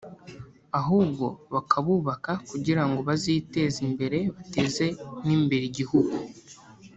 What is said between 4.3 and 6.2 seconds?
bateze n’imbere igihugu